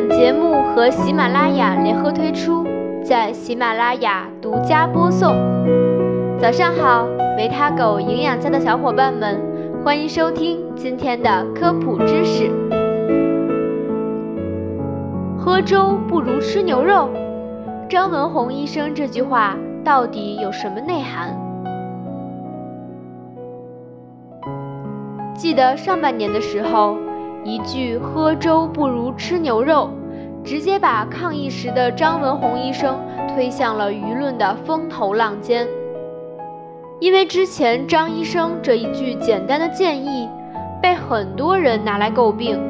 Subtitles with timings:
[0.00, 2.64] 本节目和喜马拉雅联合推出，
[3.02, 5.34] 在喜马拉雅独家播送。
[6.38, 7.04] 早上好，
[7.36, 9.40] 维他狗营养家的小伙伴们，
[9.84, 12.48] 欢迎收听今天的科普知识。
[15.36, 17.08] 喝粥不如吃牛肉，
[17.88, 21.36] 张文宏医生这句话到底有什么内涵？
[25.34, 26.96] 记得上半年的时候。
[27.44, 29.90] 一句“喝粥不如吃牛肉”，
[30.44, 35.66] 直接把抗议时的张文宏医生推向了舆论的风头浪尖。
[37.00, 40.28] 因为之前张医生这一句简单的建议，
[40.82, 42.60] 被很多人拿来诟病。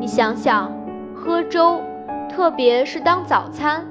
[0.00, 0.72] 你想想，
[1.14, 1.80] 喝粥，
[2.28, 3.84] 特别是当早餐，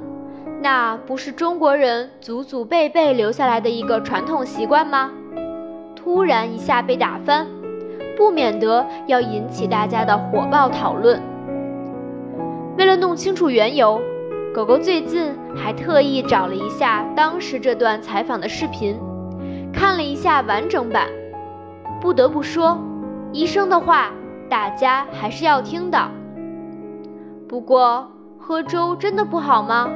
[0.61, 5.11] 那不是中国人祖祖辈辈留下来的一个传统习惯吗？
[5.95, 7.47] 突然一下被打翻。
[8.15, 11.21] 不免得要引起大家的火爆讨论。
[12.77, 14.01] 为了弄清楚缘由，
[14.53, 18.99] 狗狗最近还特意找了一下当时这段采访的视频，
[19.71, 21.07] 看了一下完整版。
[22.01, 22.77] 不得不说，
[23.31, 24.11] 医生的话
[24.49, 26.09] 大家还是要听的。
[27.47, 29.89] 不过，喝粥真的不好吗？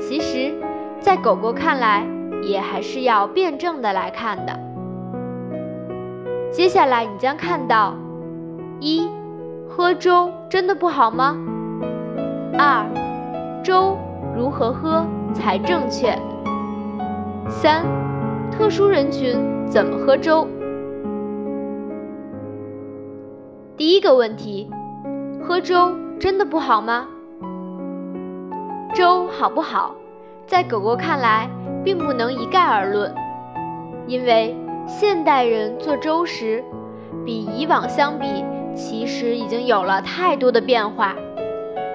[0.00, 0.54] 其实，
[0.98, 2.06] 在狗狗看来，
[2.42, 4.58] 也还是要辩证的来看的。
[6.52, 7.94] 接下来你将看到：
[8.80, 9.08] 一、
[9.68, 11.36] 喝粥真的不好吗？
[12.58, 12.84] 二、
[13.62, 13.96] 粥
[14.36, 16.18] 如何喝才正确？
[17.48, 17.84] 三、
[18.50, 20.46] 特殊人群怎么喝粥？
[23.76, 24.68] 第一个问题：
[25.40, 27.06] 喝粥真的不好吗？
[28.92, 29.94] 粥好不好，
[30.46, 31.48] 在狗狗看来
[31.84, 33.14] 并不能一概而论，
[34.08, 34.56] 因为。
[34.90, 36.64] 现代人做粥时，
[37.24, 41.14] 比以往相比，其实已经有了太多的变化，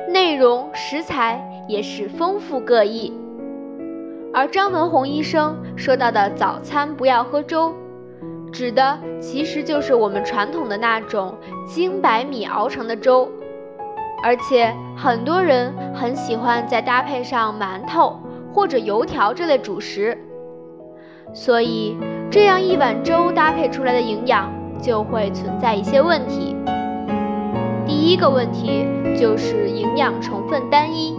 [0.09, 3.13] 内容食材也是丰富各异。
[4.33, 7.73] 而张文宏医生说到的早餐不要喝粥，
[8.51, 11.35] 指的其实就是我们传统的那种
[11.67, 13.29] 精白米熬成的粥，
[14.23, 18.17] 而且很多人很喜欢再搭配上馒头
[18.53, 20.17] 或者油条这类主食，
[21.33, 21.97] 所以。
[22.31, 26.55] 这样一碗粥搭配出来的营养就会存在一些问题。
[27.85, 28.85] 第一个问题
[29.17, 31.15] 就是营养成分单一。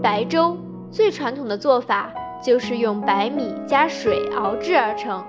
[0.00, 0.56] 白粥
[0.90, 2.10] 最传统的做法
[2.44, 5.24] 就是用白米加水熬制而成，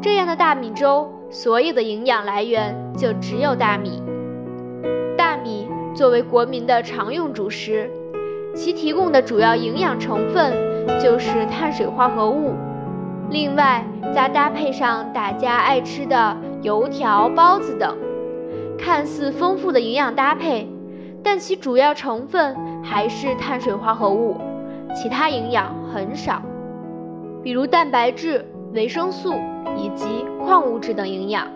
[0.00, 4.02] 这样的大米粥所有的营养来源就只有大米。
[5.16, 7.90] 大米作为国民的常用主食，
[8.54, 10.52] 其提供的主要营养成分
[11.02, 12.52] 就是碳水化合物。
[13.30, 13.84] 另外，
[14.14, 17.94] 再搭配上大家爱吃的油条、包子等，
[18.78, 20.66] 看似丰富的营养搭配，
[21.22, 24.38] 但其主要成分还是碳水化合物，
[24.94, 26.40] 其他营养很少，
[27.42, 29.34] 比如蛋白质、维生素
[29.76, 31.46] 以及矿物质等营养。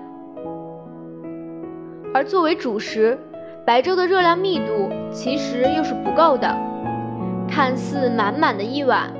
[2.12, 3.18] 而作为主食，
[3.64, 6.54] 白粥的热量密度其实又是不够的，
[7.48, 9.10] 看似满满的一碗，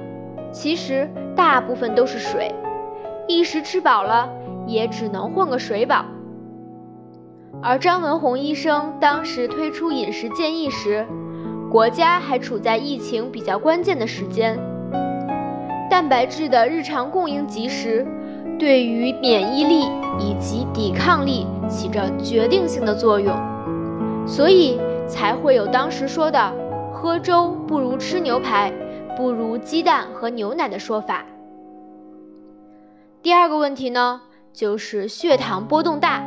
[0.53, 1.09] 其实。
[1.35, 2.55] 大部分都是水，
[3.27, 4.29] 一时吃饱了
[4.67, 6.05] 也只能混个水饱。
[7.63, 11.07] 而张文宏医生当时推出饮食建议时，
[11.71, 14.59] 国家还处在疫情比较关键的时间，
[15.89, 18.07] 蛋白质的日常供应及时，
[18.59, 19.89] 对于免疫力
[20.19, 23.35] 以及抵抗力起着决定性的作用，
[24.27, 26.53] 所以才会有当时说的
[26.93, 28.73] “喝粥不如吃牛排”。
[29.17, 31.25] 不如鸡蛋和牛奶的说法。
[33.23, 36.23] 第二个问题呢，就是血糖波动大。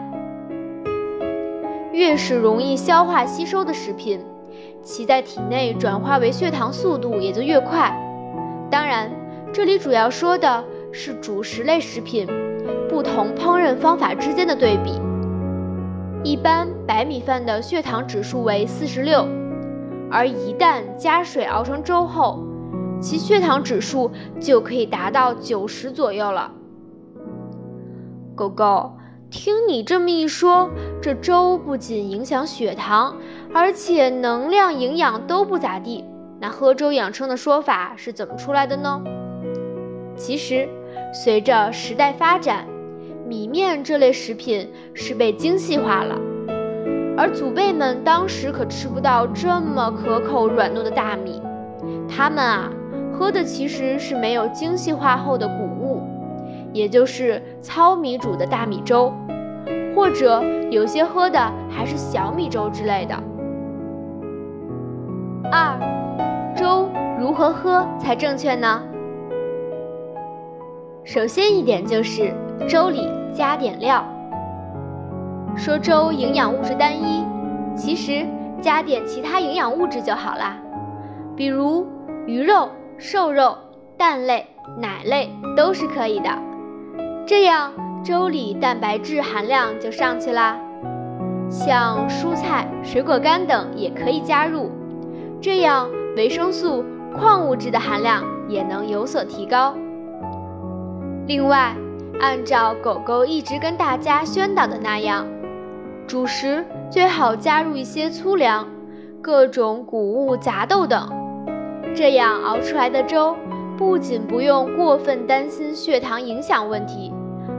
[1.91, 4.19] 越是容易消化吸收的食品，
[4.84, 7.91] 其在体内转化为血糖速度也就越快。
[8.69, 9.09] 当然，
[9.53, 12.28] 这里主要说的是主食类食品
[12.90, 14.91] 不同烹饪方法之间的对比。
[16.23, 19.26] 一般白米饭的血糖指数为四十六，
[20.11, 22.44] 而一旦加水熬成粥后，
[22.99, 26.51] 其血糖指数就可以达到九十左右了。
[28.35, 28.97] 狗狗，
[29.29, 30.69] 听你这么一说，
[31.01, 33.15] 这粥不仅影响血糖，
[33.53, 36.03] 而且能量、营养都不咋地。
[36.41, 39.01] 那喝粥养生的说法是怎么出来的呢？
[40.17, 40.67] 其实，
[41.13, 42.65] 随着时代发展，
[43.25, 46.15] 米面这类食品是被精细化了，
[47.17, 51.41] 而祖辈们当时可吃不到这么可口、软糯的大米，
[52.09, 52.69] 他们啊。
[53.17, 56.02] 喝的其实是没有精细化后的谷物，
[56.73, 59.14] 也就是糙米煮的大米粥，
[59.96, 61.40] 或者有些喝的
[61.70, 63.16] 还是小米粥之类的。
[65.50, 65.79] 二，
[66.56, 68.84] 粥如何喝才正确呢？
[71.06, 72.34] 首先一点就是
[72.67, 74.03] 粥里加点料。
[75.56, 77.23] 说粥营养物质单一，
[77.78, 78.26] 其实
[78.59, 80.58] 加点其他营养物质就好啦，
[81.35, 81.88] 比如
[82.26, 83.57] 鱼肉、瘦肉、
[83.97, 84.47] 蛋类、
[84.77, 86.29] 奶类都是可以的，
[87.25, 90.57] 这样粥里蛋白质含量就上去啦。
[91.49, 94.71] 像蔬菜、水果干等也可以加入，
[95.41, 96.83] 这样维生素、
[97.13, 99.75] 矿物质的含量也能有所提高。
[101.27, 101.75] 另外，
[102.19, 105.27] 按照狗狗一直跟大家宣导的那样，
[106.07, 108.67] 主食最好加入一些粗粮、
[109.21, 111.09] 各种谷物、杂豆等，
[111.95, 113.35] 这样熬出来的粥
[113.77, 117.13] 不仅不用过分担心血糖影响问题，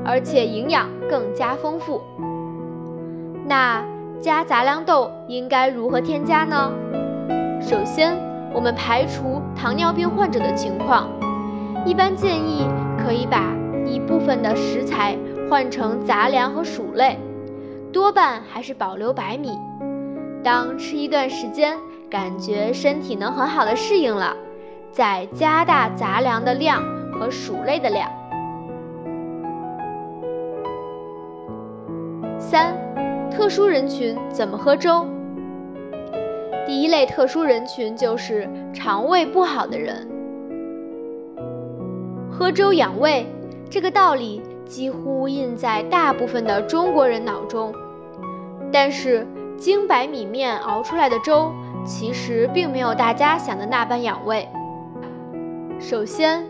[0.05, 2.03] 而且营养更加丰富。
[3.47, 3.85] 那
[4.21, 6.71] 加杂粮豆应该如何添加呢？
[7.61, 8.17] 首先，
[8.53, 11.09] 我们排除糖尿病患者的情况，
[11.85, 12.67] 一般建议。
[12.99, 13.55] 可以把
[13.87, 15.17] 一部分的食材
[15.49, 17.17] 换成杂粮和薯类，
[17.93, 19.57] 多半还是保留白米。
[20.43, 21.79] 当吃一段时间，
[22.09, 24.37] 感觉身体能很好的适应了，
[24.93, 26.83] 再加大杂粮的量
[27.13, 28.09] 和薯类的量。
[32.39, 32.77] 三、
[33.31, 35.07] 特殊人群怎么喝粥？
[36.65, 40.09] 第一类特殊人群就是肠胃不好的人。
[42.31, 43.27] 喝粥养胃，
[43.69, 47.73] 这个道理几乎印在大部分的中国人脑中。
[48.73, 49.27] 但是
[49.57, 51.53] 精白米面熬出来的粥，
[51.87, 54.49] 其实并没有大家想的那般养胃。
[55.79, 56.45] 首先，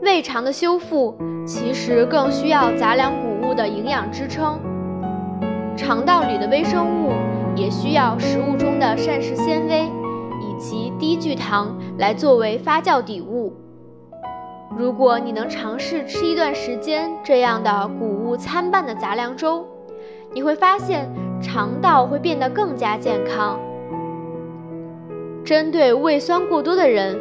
[0.00, 4.60] 胃肠的修复其实更需要杂粮谷物的营养支撑，
[5.76, 7.12] 肠道里的微生物
[7.56, 9.90] 也需要食物中的膳食纤维
[10.40, 13.52] 以及低聚糖来作为发酵底物。
[14.78, 19.66] 如果你能尝试吃一段时间这样的谷物参半的杂粮粥，
[20.32, 21.10] 你会发现
[21.42, 23.58] 肠道会变得更加健康。
[25.44, 27.18] 针对胃酸过多的人，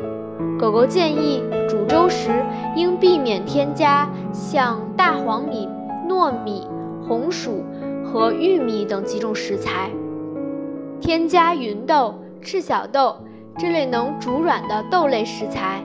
[0.60, 2.30] 狗狗建议煮粥时
[2.76, 5.68] 应避免添加像大黄米、
[6.08, 6.68] 糯米、
[7.08, 7.64] 红薯
[8.04, 9.90] 和玉米等几种食材，
[11.00, 13.16] 添加芸豆、赤小豆
[13.58, 15.82] 这类能煮软的豆类食材。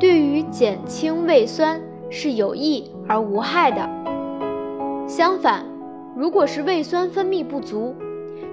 [0.00, 3.88] 对于减轻胃酸是有益而无害的。
[5.06, 5.64] 相反，
[6.16, 7.94] 如果是胃酸分泌不足，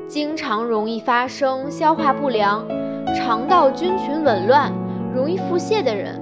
[0.07, 2.66] 经常容易发生消化不良、
[3.13, 4.72] 肠道菌群紊乱、
[5.13, 6.22] 容易腹泻的人，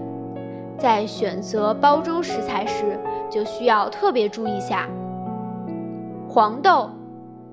[0.77, 2.99] 在选择煲粥食材时
[3.29, 4.87] 就需要特别注意下。
[6.27, 6.89] 黄豆、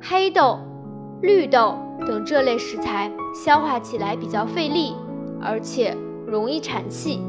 [0.01, 0.59] 黑豆、
[1.21, 1.75] 绿豆
[2.07, 4.95] 等这类食材消化起来比较费力，
[5.41, 5.97] 而且
[6.27, 7.23] 容易产气。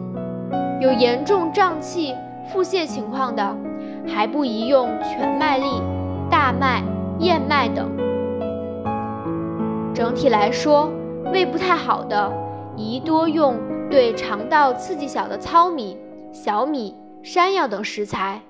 [0.79, 2.15] 有严重胀气、
[2.51, 3.55] 腹泻情况的，
[4.07, 5.65] 还不宜用全麦粒、
[6.29, 6.81] 大麦、
[7.19, 7.89] 燕麦等。
[9.93, 10.89] 整体来说，
[11.31, 12.31] 胃不太好的，
[12.75, 13.55] 宜多用
[13.89, 15.97] 对肠道刺激小的糙米、
[16.33, 16.93] 小米、
[17.23, 18.41] 山药等食材。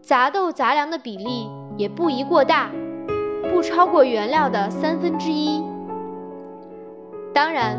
[0.00, 2.70] 杂豆杂粮的比例也不宜过大，
[3.52, 5.62] 不超过原料的三分之一。
[7.34, 7.78] 当然，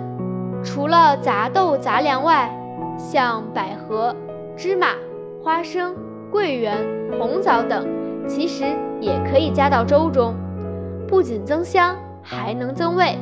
[0.64, 2.56] 除了杂豆杂粮外，
[2.96, 4.16] 像百合、
[4.56, 4.90] 芝麻、
[5.44, 5.96] 花生、
[6.32, 6.78] 桂圆、
[7.18, 7.88] 红枣等，
[8.28, 8.66] 其实
[9.02, 10.36] 也可以加到粥中，
[11.08, 13.18] 不仅增香，还能增味。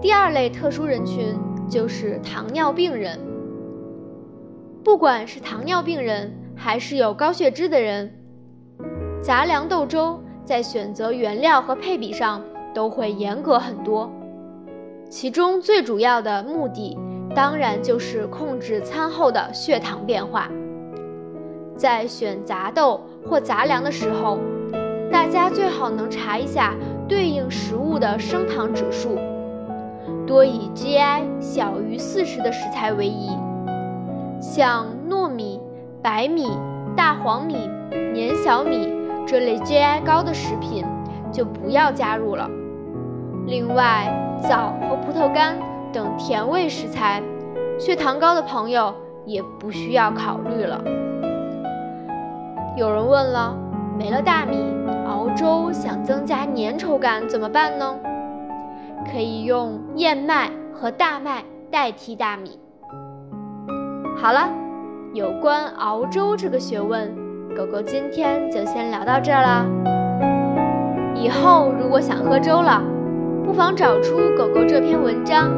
[0.00, 1.36] 第二类特殊人群
[1.68, 3.18] 就是糖尿病人。
[4.82, 8.10] 不管是糖尿病人，还是有高血脂的人，
[9.22, 12.42] 杂粮豆粥在选择原料和配比上
[12.72, 14.10] 都会严格很多。
[15.10, 16.96] 其中最主要的目的，
[17.34, 20.48] 当然就是控制餐后的血糖变化。
[21.76, 24.38] 在选杂豆或杂粮的时候，
[25.12, 26.74] 大家最好能查一下
[27.06, 29.18] 对应食物的升糖指数，
[30.30, 33.36] 多以 GI 小于四十的食材为宜。
[34.40, 35.60] 像糯米、
[36.00, 36.56] 白米、
[36.96, 38.94] 大黄米、粘小米
[39.26, 40.86] 这类 GI 高的食品，
[41.32, 42.48] 就不要加入了。
[43.48, 44.08] 另外，
[44.40, 45.56] 枣和葡萄干
[45.92, 47.20] 等甜味食材，
[47.76, 48.94] 血糖高的朋友
[49.26, 50.80] 也不需要考虑了。
[52.76, 53.52] 有人问了，
[53.98, 54.58] 没了大米，
[55.08, 57.96] 熬粥想增加粘稠感怎么办呢？
[59.10, 62.58] 可以用燕麦和大麦代替大米。
[64.20, 64.48] 好了，
[65.14, 67.14] 有关熬粥这个学问，
[67.56, 69.66] 狗狗今天就先聊到这儿啦。
[71.14, 72.82] 以后如果想喝粥了，
[73.44, 75.50] 不妨找出狗狗这篇文章，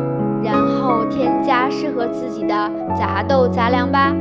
[0.43, 4.15] 然后添加适合自己的杂豆杂粮吧。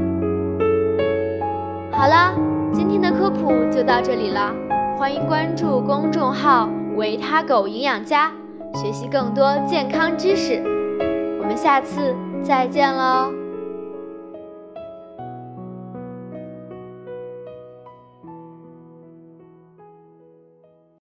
[1.91, 2.33] 好了，
[2.73, 4.53] 今天的科普就到这里了，
[4.97, 8.31] 欢迎关注公众号“维他狗营养家”，
[8.75, 10.61] 学习更多健康知识。
[11.39, 13.40] 我们下次再见喽。